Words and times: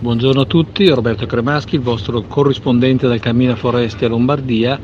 Buongiorno 0.00 0.42
a 0.42 0.44
tutti, 0.44 0.88
Roberto 0.90 1.26
Cremaschi, 1.26 1.74
il 1.74 1.80
vostro 1.80 2.22
corrispondente 2.22 3.08
del 3.08 3.18
Cammina 3.18 3.56
Foreste 3.56 4.06
Lombardia, 4.06 4.80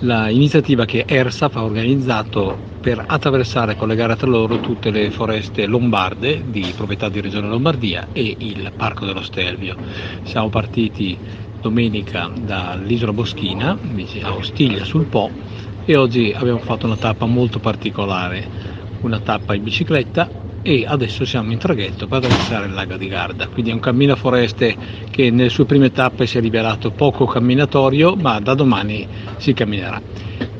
l'iniziativa 0.00 0.84
che 0.84 1.06
ERSAF 1.08 1.56
ha 1.56 1.64
organizzato 1.64 2.58
per 2.78 3.02
attraversare 3.06 3.72
e 3.72 3.76
collegare 3.76 4.14
tra 4.16 4.26
loro 4.28 4.60
tutte 4.60 4.90
le 4.90 5.10
foreste 5.10 5.64
lombarde 5.64 6.42
di 6.44 6.74
proprietà 6.76 7.08
di 7.08 7.22
Regione 7.22 7.48
Lombardia 7.48 8.10
e 8.12 8.36
il 8.40 8.70
Parco 8.76 9.06
dello 9.06 9.22
Stelvio. 9.22 9.78
Siamo 10.24 10.50
partiti 10.50 11.18
domenica 11.58 12.30
dall'isola 12.36 13.14
Boschina, 13.14 13.80
a 14.20 14.34
Ostiglia 14.34 14.84
sul 14.84 15.06
Po, 15.06 15.32
e 15.86 15.96
oggi 15.96 16.34
abbiamo 16.36 16.60
fatto 16.60 16.84
una 16.84 16.98
tappa 16.98 17.24
molto 17.24 17.60
particolare, 17.60 18.50
una 18.98 19.20
tappa 19.20 19.54
in 19.54 19.62
bicicletta 19.62 20.30
e 20.62 20.84
adesso 20.86 21.24
siamo 21.24 21.52
in 21.52 21.58
traghetto 21.58 22.06
per 22.06 22.18
attraversare 22.18 22.66
il 22.66 22.72
lago 22.72 22.96
di 22.96 23.08
Garda. 23.08 23.48
Quindi 23.48 23.70
è 23.70 23.74
un 23.74 23.80
cammino 23.80 24.16
foreste 24.16 24.76
che 25.10 25.30
nelle 25.30 25.48
sue 25.48 25.64
prime 25.64 25.90
tappe 25.90 26.26
si 26.26 26.38
è 26.38 26.40
rivelato 26.40 26.90
poco 26.90 27.26
camminatorio, 27.26 28.14
ma 28.14 28.38
da 28.40 28.54
domani 28.54 29.06
si 29.38 29.52
camminerà. 29.52 30.00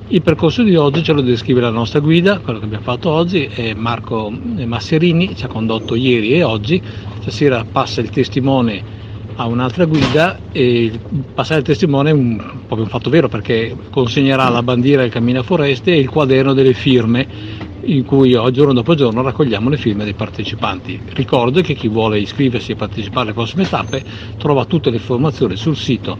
Il 0.08 0.20
percorso 0.20 0.62
di 0.62 0.76
oggi 0.76 1.02
ce 1.02 1.12
lo 1.12 1.22
descrive 1.22 1.60
la 1.60 1.70
nostra 1.70 2.00
guida, 2.00 2.40
quello 2.40 2.58
che 2.58 2.66
abbiamo 2.66 2.84
fatto 2.84 3.10
oggi, 3.10 3.44
è 3.44 3.72
Marco 3.72 4.30
Masserini, 4.30 5.34
ci 5.34 5.44
ha 5.44 5.48
condotto 5.48 5.94
ieri 5.94 6.32
e 6.32 6.42
oggi, 6.42 6.82
stasera 7.20 7.64
passa 7.64 8.02
il 8.02 8.10
testimone 8.10 9.00
a 9.36 9.46
un'altra 9.46 9.86
guida 9.86 10.38
e 10.52 10.92
passare 11.32 11.60
il 11.60 11.66
testimone 11.66 12.10
è 12.10 12.12
un, 12.12 12.36
proprio 12.36 12.82
un 12.82 12.88
fatto 12.88 13.08
vero 13.08 13.28
perché 13.28 13.74
consegnerà 13.90 14.48
la 14.50 14.62
bandiera 14.62 15.00
del 15.00 15.10
Cammino 15.10 15.42
Foreste 15.42 15.92
e 15.92 15.98
il 15.98 16.10
quaderno 16.10 16.52
delle 16.52 16.74
firme 16.74 17.70
in 17.84 18.04
cui 18.04 18.30
giorno 18.52 18.72
dopo 18.72 18.94
giorno 18.94 19.22
raccogliamo 19.22 19.68
le 19.68 19.76
firme 19.76 20.04
dei 20.04 20.14
partecipanti. 20.14 21.00
Ricordo 21.14 21.60
che 21.62 21.74
chi 21.74 21.88
vuole 21.88 22.18
iscriversi 22.20 22.72
e 22.72 22.76
partecipare 22.76 23.26
alle 23.26 23.32
prossime 23.34 23.68
tappe 23.68 24.02
trova 24.38 24.64
tutte 24.64 24.90
le 24.90 24.96
informazioni 24.96 25.56
sul 25.56 25.76
sito 25.76 26.16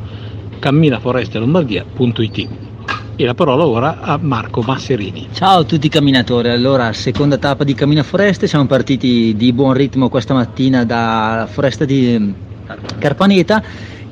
camminaforestelombardia.it 0.59 2.49
e 3.15 3.25
la 3.25 3.35
parola 3.35 3.67
ora 3.67 4.01
a 4.01 4.19
Marco 4.21 4.63
Masserini. 4.63 5.29
Ciao 5.33 5.61
a 5.61 5.65
tutti 5.65 5.87
i 5.87 5.91
camminatori, 5.91 6.49
allora 6.49 6.93
seconda 6.93 7.37
tappa 7.39 7.65
di 7.65 7.75
Cammina 7.75 8.03
Foreste, 8.03 8.47
siamo 8.47 8.67
partiti 8.67 9.35
di 9.37 9.53
buon 9.53 9.75
ritmo 9.75 10.09
questa 10.09 10.35
mattina 10.35 10.85
da 10.85 11.47
Foresta 11.51 11.85
di 11.85 12.35
Carpaneta 12.99 13.63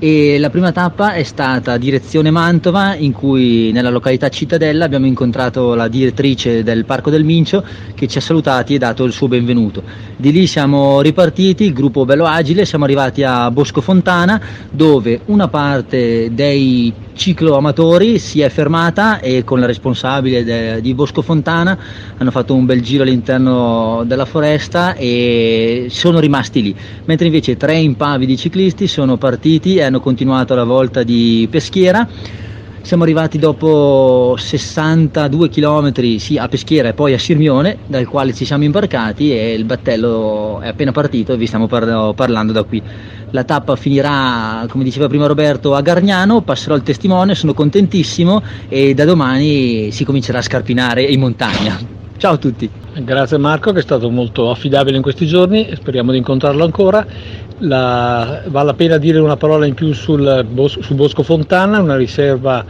e 0.02 0.38
la 0.38 0.48
prima 0.48 0.72
tappa 0.72 1.12
è 1.12 1.22
stata 1.22 1.76
direzione 1.76 2.30
Mantova 2.30 2.94
in 2.94 3.12
cui 3.12 3.70
nella 3.70 3.90
località 3.90 4.30
Cittadella 4.30 4.86
abbiamo 4.86 5.04
incontrato 5.04 5.74
la 5.74 5.88
direttrice 5.88 6.62
del 6.62 6.86
Parco 6.86 7.10
del 7.10 7.22
Mincio 7.22 7.62
che 7.94 8.08
ci 8.08 8.16
ha 8.16 8.22
salutati 8.22 8.74
e 8.74 8.78
dato 8.78 9.04
il 9.04 9.12
suo 9.12 9.28
benvenuto. 9.28 9.82
Di 10.16 10.32
lì 10.32 10.46
siamo 10.46 11.02
ripartiti, 11.02 11.64
il 11.64 11.74
gruppo 11.74 12.06
bello 12.06 12.24
agile, 12.24 12.64
siamo 12.64 12.84
arrivati 12.84 13.22
a 13.22 13.50
Bosco 13.50 13.82
Fontana 13.82 14.40
dove 14.70 15.20
una 15.26 15.48
parte 15.48 16.30
dei 16.32 16.94
cicloamatori 17.20 18.18
si 18.18 18.40
è 18.40 18.48
fermata 18.48 19.20
e 19.20 19.44
con 19.44 19.60
la 19.60 19.66
responsabile 19.66 20.42
de, 20.42 20.80
di 20.80 20.94
Bosco 20.94 21.20
Fontana 21.20 21.78
hanno 22.16 22.30
fatto 22.30 22.54
un 22.54 22.64
bel 22.64 22.80
giro 22.80 23.02
all'interno 23.02 24.04
della 24.06 24.24
foresta 24.24 24.94
e 24.94 25.88
sono 25.90 26.18
rimasti 26.18 26.62
lì, 26.62 26.74
mentre 27.04 27.26
invece 27.26 27.58
tre 27.58 27.76
impavidi 27.76 28.38
ciclisti 28.38 28.86
sono 28.86 29.18
partiti 29.18 29.76
e 29.76 29.82
hanno 29.90 30.00
continuato 30.00 30.54
la 30.54 30.64
volta 30.64 31.02
di 31.02 31.46
Peschiera. 31.50 32.08
Siamo 32.82 33.02
arrivati 33.02 33.38
dopo 33.38 34.36
62 34.38 35.50
km 35.50 36.16
sì, 36.16 36.38
a 36.38 36.48
Peschiera 36.48 36.88
e 36.88 36.94
poi 36.94 37.12
a 37.12 37.18
Sirmione, 37.18 37.78
dal 37.86 38.06
quale 38.06 38.32
ci 38.32 38.46
siamo 38.46 38.64
imbarcati 38.64 39.32
e 39.32 39.52
il 39.52 39.64
battello 39.64 40.60
è 40.62 40.68
appena 40.68 40.90
partito 40.90 41.34
e 41.34 41.36
vi 41.36 41.46
stiamo 41.46 41.66
par- 41.66 42.14
parlando 42.14 42.52
da 42.52 42.62
qui. 42.62 42.82
La 43.32 43.44
tappa 43.44 43.76
finirà, 43.76 44.64
come 44.68 44.82
diceva 44.82 45.08
prima 45.08 45.26
Roberto, 45.26 45.74
a 45.74 45.82
Gargnano, 45.82 46.40
passerò 46.40 46.74
il 46.74 46.82
testimone, 46.82 47.34
sono 47.34 47.52
contentissimo 47.52 48.42
e 48.68 48.94
da 48.94 49.04
domani 49.04 49.90
si 49.92 50.04
comincerà 50.04 50.38
a 50.38 50.42
scarpinare 50.42 51.02
in 51.02 51.20
montagna. 51.20 51.78
Ciao 52.16 52.32
a 52.32 52.38
tutti. 52.38 52.79
Grazie 53.02 53.38
Marco 53.38 53.72
che 53.72 53.78
è 53.78 53.82
stato 53.82 54.10
molto 54.10 54.50
affidabile 54.50 54.96
in 54.96 55.02
questi 55.02 55.26
giorni, 55.26 55.68
speriamo 55.74 56.12
di 56.12 56.18
incontrarlo 56.18 56.64
ancora. 56.64 57.06
La, 57.58 58.42
vale 58.46 58.66
la 58.66 58.74
pena 58.74 58.98
dire 58.98 59.18
una 59.18 59.36
parola 59.36 59.64
in 59.64 59.74
più 59.74 59.92
sul, 59.92 60.46
su 60.66 60.94
Bosco 60.94 61.22
Fontana, 61.22 61.80
una 61.80 61.96
riserva 61.96 62.64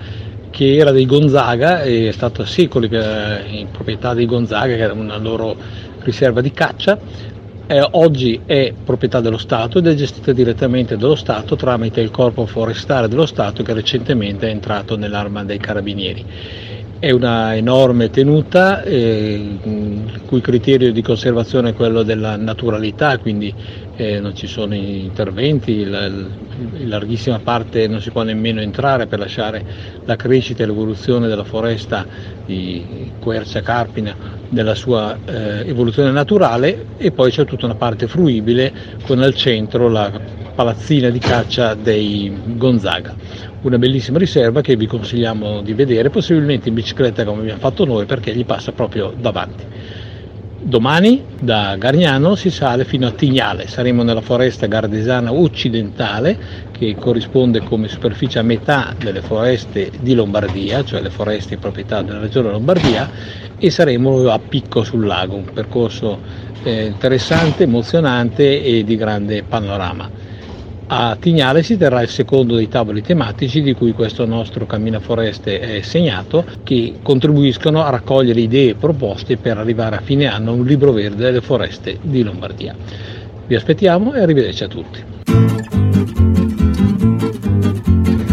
che 0.51 0.77
era 0.77 0.93
dei 0.93 1.07
Gonzaga 1.07 1.83
e 1.83 2.09
è 2.09 2.13
stata 2.13 2.45
secoli 2.45 2.87
in 2.87 3.69
proprietà 3.73 4.15
dei 4.15 4.27
Gonzaga, 4.27 4.75
che 4.75 4.83
era 4.83 4.93
una 4.93 5.17
loro 5.17 5.57
riserva 6.03 6.41
di 6.41 6.53
caccia 6.53 6.99
eh, 7.71 7.87
oggi 7.93 8.41
è 8.47 8.75
proprietà 8.85 9.21
dello 9.21 9.39
Stato 9.39 9.79
ed 9.79 9.87
è 9.87 9.95
gestita 9.95 10.33
direttamente 10.33 10.97
dallo 10.97 11.15
Stato 11.15 11.55
tramite 11.55 12.01
il 12.01 12.11
corpo 12.11 12.45
forestale 12.45 13.07
dello 13.07 13.27
Stato 13.27 13.63
che 13.63 13.73
recentemente 13.73 14.49
è 14.49 14.51
entrato 14.51 14.97
nell'arma 14.97 15.45
dei 15.45 15.59
carabinieri. 15.59 16.27
È 17.01 17.11
una 17.13 17.57
enorme 17.57 18.11
tenuta, 18.11 18.83
eh, 18.83 19.59
il 19.65 20.23
cui 20.27 20.43
criterio 20.43 20.93
di 20.93 21.01
conservazione 21.01 21.71
è 21.71 21.73
quello 21.73 22.03
della 22.03 22.37
naturalità, 22.37 23.17
quindi 23.17 23.55
eh, 23.97 24.21
non 24.21 24.35
ci 24.35 24.47
sono 24.47 24.75
interventi, 24.75 25.87
la, 25.87 26.05
in 26.05 26.89
larghissima 26.89 27.39
parte 27.39 27.89
non 27.89 28.03
si 28.03 28.11
può 28.11 28.23
nemmeno 28.23 28.61
entrare 28.61 29.07
per 29.07 29.19
lasciare 29.19 29.65
la 30.05 30.15
crescita 30.17 30.63
e 30.63 30.67
l'evoluzione 30.67 31.27
della 31.27 31.45
foresta 31.45 32.07
di 32.45 33.11
Quercia 33.19 33.63
Carpina 33.63 34.15
nella 34.49 34.75
sua 34.75 35.19
eh, 35.25 35.67
evoluzione 35.67 36.11
naturale 36.11 36.89
e 36.99 37.13
poi 37.13 37.31
c'è 37.31 37.47
tutta 37.47 37.65
una 37.65 37.77
parte 37.77 38.09
fruibile 38.09 38.75
con 39.01 39.21
al 39.21 39.35
centro 39.35 39.89
la 39.89 40.11
palazzina 40.61 41.09
di 41.09 41.19
caccia 41.19 41.73
dei 41.73 42.31
Gonzaga 42.57 43.15
una 43.63 43.79
bellissima 43.79 44.19
riserva 44.19 44.61
che 44.61 44.77
vi 44.77 44.87
consigliamo 44.87 45.63
di 45.63 45.73
vedere, 45.73 46.11
possibilmente 46.11 46.69
in 46.69 46.75
bicicletta 46.75 47.25
come 47.25 47.41
abbiamo 47.41 47.61
fatto 47.61 47.87
noi 47.87 48.05
perché 48.05 48.35
gli 48.35 48.45
passa 48.45 48.73
proprio 48.73 49.15
davanti. 49.19 49.65
Domani 50.63 51.25
da 51.41 51.77
Gargnano 51.79 52.35
si 52.35 52.51
sale 52.51 52.85
fino 52.85 53.07
a 53.07 53.13
Tignale, 53.13 53.69
saremo 53.69 54.03
nella 54.03 54.21
foresta 54.21 54.67
gardesana 54.67 55.33
occidentale 55.33 56.39
che 56.71 56.95
corrisponde 56.95 57.61
come 57.61 57.89
superficie 57.89 58.39
a 58.39 58.43
metà 58.43 58.95
delle 58.99 59.23
foreste 59.23 59.91
di 60.01 60.15
Lombardia, 60.15 60.85
cioè 60.85 61.01
le 61.01 61.11
foreste 61.11 61.55
di 61.55 61.61
proprietà 61.61 62.03
della 62.03 62.21
regione 62.21 62.51
Lombardia 62.51 63.11
e 63.57 63.71
saremo 63.71 64.31
a 64.31 64.39
picco 64.39 64.85
sul 64.85 65.07
lago, 65.07 65.37
un 65.37 65.51
percorso 65.53 66.19
eh, 66.63 66.85
interessante, 66.85 67.63
emozionante 67.63 68.63
e 68.63 68.85
di 68.85 68.97
grande 68.97 69.43
panorama. 69.43 70.20
A 70.93 71.17
Tignale 71.21 71.63
si 71.63 71.77
terrà 71.77 72.03
il 72.03 72.09
secondo 72.09 72.57
dei 72.57 72.67
tavoli 72.67 73.01
tematici 73.01 73.63
di 73.63 73.75
cui 73.75 73.93
questo 73.93 74.27
nostro 74.27 74.67
Cammina 74.67 74.99
Foreste 74.99 75.61
è 75.61 75.83
segnato, 75.83 76.45
che 76.65 76.95
contribuiscono 77.01 77.85
a 77.85 77.91
raccogliere 77.91 78.41
idee 78.41 78.71
e 78.71 78.75
proposte 78.75 79.37
per 79.37 79.57
arrivare 79.57 79.95
a 79.95 80.01
fine 80.01 80.27
anno 80.27 80.51
a 80.51 80.55
un 80.55 80.65
libro 80.65 80.91
verde 80.91 81.23
delle 81.23 81.43
foreste 81.43 81.99
di 82.03 82.25
Lombardia. 82.25 82.75
Vi 83.47 83.55
aspettiamo 83.55 84.15
e 84.15 84.21
arrivederci 84.21 84.65
a 84.65 84.67
tutti. 84.67 85.01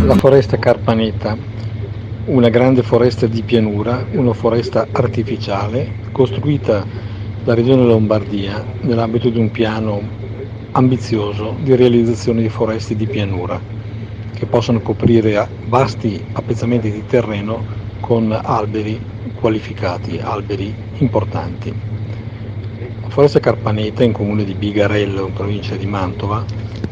La 0.04 0.16
foresta 0.16 0.58
Carpaneta, 0.58 1.38
una 2.26 2.50
grande 2.50 2.82
foresta 2.82 3.28
di 3.28 3.44
pianura, 3.44 4.04
una 4.14 4.34
foresta 4.34 4.88
artificiale 4.92 5.92
costruita 6.12 6.84
da 7.44 7.54
Regione 7.54 7.86
Lombardia 7.86 8.66
nell'ambito 8.82 9.30
di 9.30 9.38
un 9.38 9.52
piano 9.52 10.26
ambizioso 10.78 11.58
di 11.60 11.76
realizzazione 11.76 12.44
di 12.44 12.50
foreste 12.50 12.96
di 12.96 13.08
pianura 13.08 13.60
che 14.32 14.46
possono 14.46 14.80
coprire 14.80 15.50
vasti 15.64 16.24
appezzamenti 16.34 16.92
di 16.92 17.04
terreno 17.04 17.66
con 18.00 18.40
alberi 18.40 19.02
qualificati, 19.34 20.20
alberi 20.20 20.76
importanti. 20.98 21.74
La 23.02 23.10
foresta 23.10 23.40
Carpaneta 23.40 24.04
in 24.04 24.12
comune 24.12 24.44
di 24.44 24.54
Bigarello, 24.54 25.26
in 25.26 25.34
provincia 25.34 25.76
di 25.76 25.88
Mantova, 25.88 26.46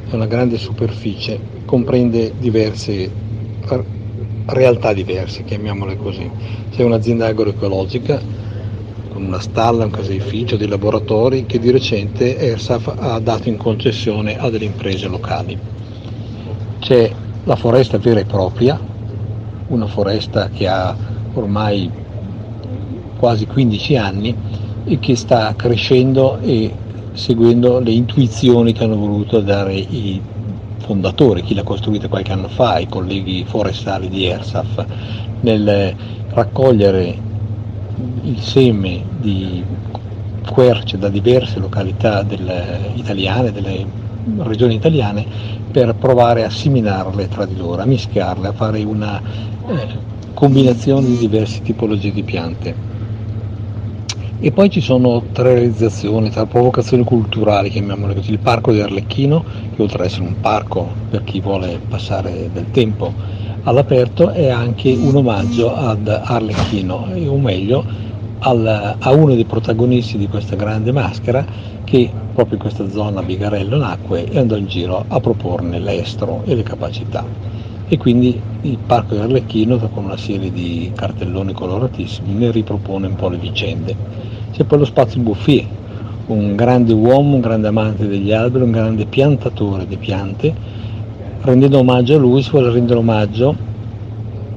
è 0.09 0.15
una 0.15 0.25
grande 0.25 0.57
superficie, 0.57 1.39
comprende 1.63 2.33
diverse 2.35 3.11
realtà 4.45 4.93
diverse, 4.93 5.43
chiamiamole 5.43 5.95
così. 5.95 6.27
C'è 6.71 6.83
un'azienda 6.83 7.27
agroecologica 7.27 8.19
con 9.15 9.23
una 9.23 9.39
stalla, 9.39 9.85
un 9.85 9.91
caseificio, 9.91 10.57
dei 10.57 10.67
laboratori 10.67 11.45
che 11.45 11.57
di 11.57 11.71
recente 11.71 12.38
ERSAF 12.38 12.95
ha 13.00 13.17
dato 13.19 13.47
in 13.47 13.56
concessione 13.56 14.38
a 14.38 14.50
delle 14.50 14.65
imprese 14.65 15.07
locali. 15.07 15.57
c'è 16.79 17.09
la 17.45 17.56
foresta 17.56 17.97
vera 17.97 18.19
e 18.19 18.25
propria, 18.25 18.77
una 19.67 19.88
foresta 19.88 20.50
che 20.50 20.67
ha 20.67 20.94
ormai 21.33 21.89
quasi 23.17 23.47
15 23.47 23.95
anni 23.95 24.35
e 24.83 25.00
che 25.00 25.15
sta 25.15 25.53
crescendo 25.56 26.38
e 26.39 26.69
seguendo 27.13 27.79
le 27.79 27.91
intuizioni 27.91 28.73
che 28.73 28.83
hanno 28.83 28.97
voluto 28.97 29.39
dare 29.39 29.75
i 29.75 30.21
fondatori, 30.79 31.41
chi 31.41 31.53
l'ha 31.53 31.63
costruita 31.63 32.09
qualche 32.09 32.33
anno 32.33 32.50
fa, 32.50 32.79
i 32.79 32.89
colleghi 32.89 33.45
forestali 33.47 34.09
di 34.09 34.25
ERSAF, 34.25 34.85
nel 35.39 35.95
raccogliere 36.31 37.17
il 38.24 38.39
seme 38.39 39.03
di 39.19 39.63
querce 40.51 40.97
da 40.97 41.09
diverse 41.09 41.59
località 41.59 42.24
del, 42.24 42.92
italiane, 42.95 43.51
delle 43.51 43.86
regioni 44.39 44.75
italiane, 44.75 45.25
per 45.71 45.95
provare 45.95 46.44
a 46.44 46.50
seminarle 46.50 47.27
tra 47.27 47.45
di 47.45 47.57
loro, 47.57 47.81
a 47.81 47.86
mischiarle, 47.86 48.47
a 48.47 48.53
fare 48.53 48.83
una 48.83 49.21
eh, 49.68 49.88
combinazione 50.33 51.06
di 51.07 51.18
diverse 51.18 51.62
tipologie 51.62 52.12
di 52.12 52.24
piante. 52.24 52.75
E 54.38 54.51
poi 54.51 54.69
ci 54.69 54.81
sono 54.81 55.24
tre 55.31 55.53
realizzazioni, 55.53 56.30
tre 56.30 56.45
provocazioni 56.45 57.03
culturali, 57.03 57.69
chiamiamole 57.69 58.13
così, 58.13 58.31
il 58.31 58.39
parco 58.39 58.71
di 58.71 58.81
Arlecchino, 58.81 59.44
che 59.74 59.81
oltre 59.81 60.00
ad 60.00 60.06
essere 60.06 60.25
un 60.25 60.36
parco 60.39 60.94
per 61.09 61.24
chi 61.24 61.39
vuole 61.39 61.80
passare 61.88 62.50
del 62.51 62.68
tempo 62.69 63.13
all'aperto, 63.65 64.29
è 64.29 64.50
anche 64.50 64.91
un 64.91 65.15
omaggio 65.15 65.75
ad 65.75 66.07
Arlecchino, 66.07 67.07
o 67.27 67.38
meglio 67.38 67.83
al, 68.39 68.95
a 69.00 69.12
uno 69.12 69.33
dei 69.33 69.45
protagonisti 69.45 70.17
di 70.17 70.27
questa 70.27 70.56
grande 70.56 70.91
maschera 70.91 71.45
che 71.83 72.09
proprio 72.33 72.56
in 72.56 72.62
questa 72.62 72.89
zona 72.89 73.23
Bigarello 73.23 73.77
nacque 73.77 74.29
e 74.29 74.38
andò 74.38 74.56
in 74.56 74.67
giro 74.67 75.06
a 75.07 75.19
proporne 75.19 75.79
l'estro 75.79 76.44
e 76.45 76.56
le 76.56 76.63
capacità. 76.63 77.25
E 77.88 77.97
quindi 77.97 78.39
il 78.62 78.77
Parco 78.85 79.15
di 79.15 79.21
Arlecchino, 79.21 79.77
con 79.77 80.06
una 80.06 80.17
serie 80.17 80.51
di 80.51 80.91
cartelloni 80.94 81.53
coloratissimi, 81.53 82.33
ne 82.33 82.51
ripropone 82.51 83.07
un 83.07 83.15
po' 83.15 83.29
le 83.29 83.38
vicende. 83.38 83.95
C'è 84.51 84.63
poi 84.63 84.79
lo 84.79 84.85
spazio 84.85 85.21
Bouffier, 85.21 85.65
un 86.27 86.56
grande 86.56 86.94
uomo, 86.94 87.35
un 87.35 87.41
grande 87.41 87.67
amante 87.67 88.07
degli 88.07 88.31
alberi, 88.31 88.63
un 88.63 88.71
grande 88.71 89.06
piantatore 89.06 89.88
di 89.88 89.97
piante. 89.97 90.53
Rendendo 91.45 91.77
omaggio 91.77 92.15
a 92.15 92.18
lui 92.18 92.42
si 92.42 92.50
vuole 92.50 92.71
rendere 92.71 92.97
omaggio 92.97 93.56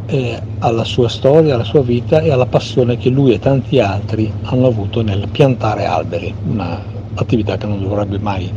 eh, 0.06 0.42
alla 0.60 0.84
sua 0.84 1.10
storia, 1.10 1.52
alla 1.52 1.62
sua 1.64 1.82
vita 1.82 2.22
e 2.22 2.30
alla 2.30 2.46
passione 2.46 2.96
che 2.96 3.10
lui 3.10 3.34
e 3.34 3.38
tanti 3.38 3.78
altri 3.78 4.32
hanno 4.44 4.68
avuto 4.68 5.02
nel 5.02 5.28
piantare 5.30 5.84
alberi, 5.84 6.34
un'attività 6.44 7.58
che 7.58 7.66
non 7.66 7.82
dovrebbe 7.82 8.18
mai 8.18 8.50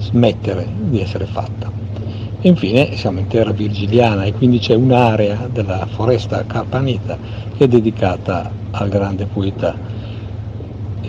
smettere 0.00 0.68
di 0.76 1.00
essere 1.00 1.24
fatta. 1.24 1.72
Infine 2.42 2.94
siamo 2.94 3.20
in 3.20 3.26
terra 3.26 3.52
virgiliana 3.52 4.24
e 4.24 4.34
quindi 4.34 4.58
c'è 4.58 4.74
un'area 4.74 5.48
della 5.50 5.86
foresta 5.90 6.44
carpanita 6.44 7.16
che 7.56 7.64
è 7.64 7.68
dedicata 7.68 8.52
al 8.72 8.90
grande 8.90 9.24
poeta 9.24 9.74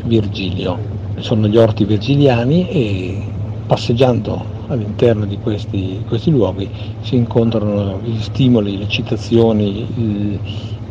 Virgilio. 0.05 0.79
Sono 1.17 1.45
gli 1.49 1.57
orti 1.57 1.83
virgiliani 1.83 2.69
e 2.69 3.21
passeggiando 3.67 4.58
all'interno 4.73 5.25
di 5.25 5.37
questi, 5.37 6.03
questi 6.07 6.31
luoghi 6.31 6.69
si 7.01 7.15
incontrano 7.15 7.99
gli 8.03 8.19
stimoli, 8.21 8.77
le 8.77 8.87
citazioni, 8.87 10.39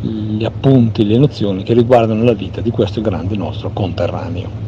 gli 0.01 0.43
appunti, 0.43 1.05
le 1.05 1.17
nozioni 1.17 1.63
che 1.63 1.73
riguardano 1.73 2.23
la 2.23 2.33
vita 2.33 2.61
di 2.61 2.71
questo 2.71 3.01
grande 3.01 3.35
nostro 3.35 3.71
conterraneo. 3.71 4.67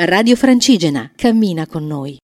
Radio 0.00 0.36
Francigena 0.36 1.10
cammina 1.14 1.66
con 1.66 1.86
noi. 1.86 2.18